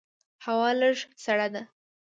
[0.45, 1.61] هوا لږه سړه ده.